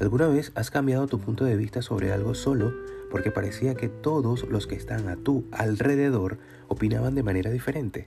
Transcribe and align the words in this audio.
¿Alguna 0.00 0.28
vez 0.28 0.52
has 0.54 0.70
cambiado 0.70 1.08
tu 1.08 1.18
punto 1.18 1.44
de 1.44 1.56
vista 1.56 1.82
sobre 1.82 2.12
algo 2.12 2.34
solo 2.34 2.72
porque 3.10 3.32
parecía 3.32 3.74
que 3.74 3.88
todos 3.88 4.48
los 4.48 4.68
que 4.68 4.76
están 4.76 5.08
a 5.08 5.16
tu 5.16 5.46
alrededor 5.50 6.38
opinaban 6.68 7.16
de 7.16 7.24
manera 7.24 7.50
diferente? 7.50 8.06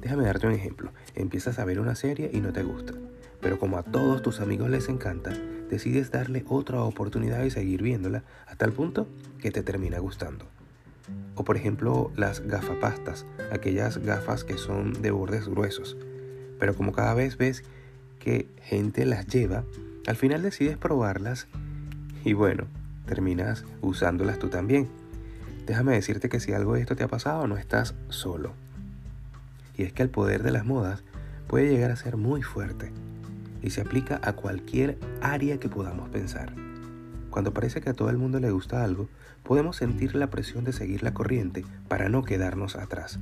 Déjame 0.00 0.24
darte 0.24 0.48
un 0.48 0.52
ejemplo. 0.52 0.90
Empiezas 1.14 1.60
a 1.60 1.64
ver 1.64 1.78
una 1.78 1.94
serie 1.94 2.28
y 2.32 2.40
no 2.40 2.52
te 2.52 2.64
gusta, 2.64 2.92
pero 3.40 3.60
como 3.60 3.78
a 3.78 3.84
todos 3.84 4.20
tus 4.20 4.40
amigos 4.40 4.68
les 4.68 4.88
encanta, 4.88 5.32
decides 5.70 6.10
darle 6.10 6.44
otra 6.48 6.82
oportunidad 6.82 7.44
y 7.44 7.50
seguir 7.50 7.80
viéndola 7.80 8.24
hasta 8.48 8.64
el 8.64 8.72
punto 8.72 9.06
que 9.40 9.52
te 9.52 9.62
termina 9.62 10.00
gustando. 10.00 10.44
O 11.36 11.44
por 11.44 11.56
ejemplo 11.56 12.10
las 12.16 12.40
gafapastas, 12.40 13.26
aquellas 13.52 13.98
gafas 13.98 14.42
que 14.42 14.58
son 14.58 14.92
de 15.02 15.12
bordes 15.12 15.48
gruesos, 15.48 15.96
pero 16.58 16.74
como 16.74 16.90
cada 16.90 17.14
vez 17.14 17.36
ves 17.38 17.62
que 18.18 18.48
gente 18.60 19.06
las 19.06 19.28
lleva, 19.28 19.64
al 20.06 20.16
final 20.16 20.42
decides 20.42 20.76
probarlas 20.76 21.46
y 22.24 22.32
bueno, 22.32 22.64
terminas 23.06 23.64
usándolas 23.80 24.38
tú 24.38 24.48
también. 24.48 24.88
Déjame 25.66 25.92
decirte 25.92 26.28
que 26.28 26.40
si 26.40 26.52
algo 26.52 26.74
de 26.74 26.80
esto 26.80 26.96
te 26.96 27.04
ha 27.04 27.08
pasado, 27.08 27.46
no 27.46 27.56
estás 27.56 27.94
solo. 28.08 28.52
Y 29.76 29.82
es 29.82 29.92
que 29.92 30.02
el 30.02 30.10
poder 30.10 30.42
de 30.42 30.50
las 30.50 30.64
modas 30.64 31.02
puede 31.48 31.70
llegar 31.70 31.90
a 31.90 31.96
ser 31.96 32.16
muy 32.16 32.42
fuerte 32.42 32.92
y 33.62 33.70
se 33.70 33.80
aplica 33.80 34.20
a 34.22 34.34
cualquier 34.34 34.98
área 35.22 35.58
que 35.58 35.68
podamos 35.68 36.10
pensar. 36.10 36.52
Cuando 37.30 37.52
parece 37.52 37.80
que 37.80 37.90
a 37.90 37.94
todo 37.94 38.10
el 38.10 38.18
mundo 38.18 38.38
le 38.40 38.50
gusta 38.50 38.84
algo, 38.84 39.08
podemos 39.42 39.76
sentir 39.76 40.14
la 40.14 40.30
presión 40.30 40.64
de 40.64 40.72
seguir 40.72 41.02
la 41.02 41.14
corriente 41.14 41.64
para 41.88 42.08
no 42.08 42.24
quedarnos 42.24 42.76
atrás. 42.76 43.18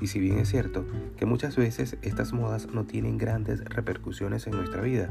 Y 0.00 0.06
si 0.06 0.18
bien 0.18 0.38
es 0.38 0.48
cierto 0.48 0.86
que 1.16 1.26
muchas 1.26 1.56
veces 1.56 1.96
estas 2.02 2.32
modas 2.32 2.68
no 2.72 2.84
tienen 2.84 3.18
grandes 3.18 3.64
repercusiones 3.64 4.46
en 4.46 4.56
nuestra 4.56 4.80
vida, 4.80 5.10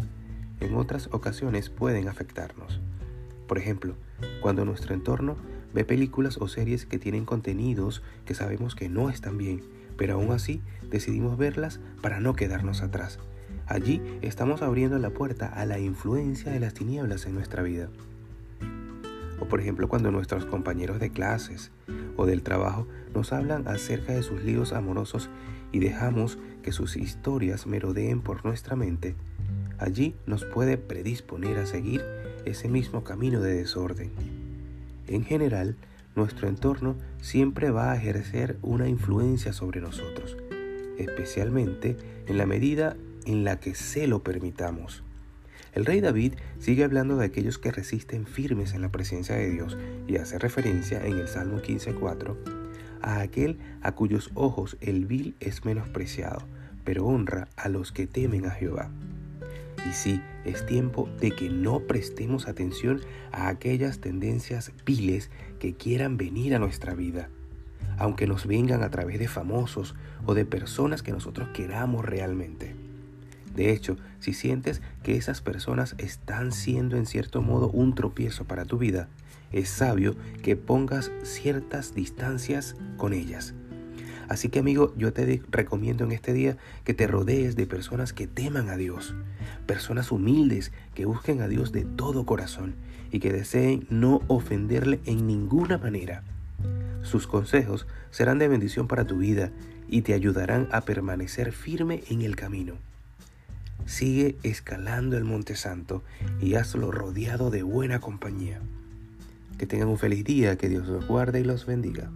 en 0.59 0.75
otras 0.75 1.09
ocasiones 1.11 1.69
pueden 1.69 2.07
afectarnos. 2.07 2.79
Por 3.47 3.57
ejemplo, 3.57 3.95
cuando 4.41 4.65
nuestro 4.65 4.93
entorno 4.93 5.35
ve 5.73 5.85
películas 5.85 6.37
o 6.37 6.47
series 6.47 6.85
que 6.85 6.99
tienen 6.99 7.25
contenidos 7.25 8.03
que 8.25 8.33
sabemos 8.33 8.75
que 8.75 8.89
no 8.89 9.09
están 9.09 9.37
bien, 9.37 9.61
pero 9.97 10.15
aún 10.15 10.31
así 10.31 10.61
decidimos 10.89 11.37
verlas 11.37 11.79
para 12.01 12.19
no 12.19 12.35
quedarnos 12.35 12.81
atrás. 12.81 13.19
Allí 13.65 14.01
estamos 14.21 14.61
abriendo 14.61 14.97
la 14.97 15.11
puerta 15.11 15.47
a 15.47 15.65
la 15.65 15.79
influencia 15.79 16.51
de 16.51 16.59
las 16.59 16.73
tinieblas 16.73 17.25
en 17.25 17.35
nuestra 17.35 17.61
vida. 17.61 17.89
O 19.41 19.45
por 19.47 19.59
ejemplo 19.61 19.87
cuando 19.87 20.11
nuestros 20.11 20.45
compañeros 20.45 20.99
de 20.99 21.11
clases 21.11 21.71
o 22.17 22.25
del 22.25 22.43
trabajo 22.43 22.87
nos 23.13 23.33
hablan 23.33 23.67
acerca 23.67 24.13
de 24.13 24.23
sus 24.23 24.43
líos 24.43 24.73
amorosos 24.73 25.29
y 25.71 25.79
dejamos 25.79 26.37
que 26.63 26.71
sus 26.71 26.97
historias 26.97 27.67
merodeen 27.67 28.21
por 28.21 28.43
nuestra 28.43 28.75
mente, 28.75 29.15
Allí 29.79 30.13
nos 30.25 30.43
puede 30.43 30.77
predisponer 30.77 31.57
a 31.57 31.65
seguir 31.65 32.03
ese 32.45 32.67
mismo 32.67 33.05
camino 33.05 33.39
de 33.39 33.55
desorden. 33.55 34.11
En 35.07 35.23
general, 35.23 35.77
nuestro 36.15 36.49
entorno 36.49 36.97
siempre 37.21 37.71
va 37.71 37.91
a 37.91 37.95
ejercer 37.95 38.57
una 38.61 38.89
influencia 38.89 39.53
sobre 39.53 39.79
nosotros, 39.79 40.37
especialmente 40.97 41.95
en 42.27 42.37
la 42.37 42.45
medida 42.45 42.97
en 43.25 43.45
la 43.45 43.59
que 43.61 43.73
se 43.73 44.05
lo 44.05 44.21
permitamos. 44.21 45.03
El 45.79 45.85
rey 45.85 46.01
David 46.01 46.33
sigue 46.59 46.83
hablando 46.83 47.15
de 47.15 47.25
aquellos 47.25 47.57
que 47.57 47.71
resisten 47.71 48.25
firmes 48.25 48.73
en 48.73 48.81
la 48.81 48.91
presencia 48.91 49.35
de 49.35 49.49
Dios 49.49 49.77
y 50.09 50.17
hace 50.17 50.37
referencia 50.37 51.01
en 51.05 51.17
el 51.17 51.29
Salmo 51.29 51.61
15.4 51.61 52.35
a 53.01 53.21
aquel 53.21 53.57
a 53.81 53.93
cuyos 53.93 54.29
ojos 54.33 54.75
el 54.81 55.05
vil 55.05 55.35
es 55.39 55.63
menospreciado, 55.63 56.41
pero 56.83 57.05
honra 57.05 57.47
a 57.55 57.69
los 57.69 57.93
que 57.93 58.07
temen 58.07 58.45
a 58.45 58.51
Jehová. 58.51 58.91
Y 59.89 59.93
sí, 59.93 60.21
es 60.43 60.65
tiempo 60.65 61.07
de 61.21 61.31
que 61.31 61.49
no 61.49 61.79
prestemos 61.79 62.49
atención 62.49 62.99
a 63.31 63.47
aquellas 63.47 63.99
tendencias 63.99 64.73
viles 64.85 65.29
que 65.59 65.75
quieran 65.75 66.17
venir 66.17 66.55
a 66.55 66.59
nuestra 66.59 66.93
vida, 66.93 67.29
aunque 67.97 68.27
nos 68.27 68.47
vengan 68.47 68.83
a 68.83 68.89
través 68.89 69.17
de 69.17 69.29
famosos 69.29 69.95
o 70.25 70.33
de 70.33 70.43
personas 70.43 71.03
que 71.03 71.13
nosotros 71.13 71.47
queramos 71.53 72.03
realmente. 72.03 72.88
De 73.59 73.73
hecho, 73.73 73.97
si 74.21 74.31
sientes 74.31 74.81
que 75.03 75.17
esas 75.17 75.41
personas 75.41 75.93
están 75.97 76.53
siendo 76.53 76.95
en 76.95 77.05
cierto 77.05 77.41
modo 77.41 77.69
un 77.69 77.93
tropiezo 77.93 78.45
para 78.45 78.63
tu 78.63 78.77
vida, 78.77 79.09
es 79.51 79.67
sabio 79.67 80.15
que 80.41 80.55
pongas 80.55 81.11
ciertas 81.23 81.93
distancias 81.93 82.77
con 82.95 83.11
ellas 83.11 83.53
Así 84.29 84.47
que 84.47 84.59
amigo, 84.59 84.93
yo 84.95 85.11
te 85.11 85.41
recomiendo 85.49 86.05
en 86.05 86.13
este 86.13 86.31
día 86.31 86.55
que 86.85 86.93
te 86.93 87.05
rodees 87.05 87.57
de 87.57 87.67
personas 87.67 88.13
que 88.13 88.27
teman 88.27 88.69
a 88.69 88.77
Dios, 88.77 89.13
personas 89.65 90.09
humildes 90.09 90.71
que 90.95 91.03
busquen 91.03 91.41
a 91.41 91.49
Dios 91.49 91.73
de 91.73 91.83
todo 91.83 92.25
corazón 92.25 92.75
y 93.11 93.19
que 93.19 93.33
deseen 93.33 93.87
no 93.89 94.21
ofenderle 94.27 95.01
en 95.03 95.27
ninguna 95.27 95.77
manera. 95.77 96.23
Sus 97.01 97.27
consejos 97.27 97.87
serán 98.09 98.39
de 98.39 98.47
bendición 98.47 98.87
para 98.87 99.05
tu 99.05 99.17
vida 99.17 99.51
y 99.89 100.03
te 100.03 100.13
ayudarán 100.13 100.69
a 100.71 100.85
permanecer 100.85 101.51
firme 101.51 102.05
en 102.09 102.21
el 102.21 102.37
camino. 102.37 102.75
Sigue 103.85 104.37
escalando 104.43 105.17
el 105.17 105.23
Monte 105.23 105.55
Santo 105.55 106.03
y 106.39 106.55
hazlo 106.55 106.91
rodeado 106.91 107.49
de 107.49 107.63
buena 107.63 107.99
compañía. 107.99 108.61
Que 109.57 109.65
tengan 109.65 109.89
un 109.89 109.97
feliz 109.97 110.23
día, 110.23 110.57
que 110.57 110.69
Dios 110.69 110.87
los 110.87 111.07
guarde 111.07 111.41
y 111.41 111.43
los 111.43 111.65
bendiga. 111.65 112.11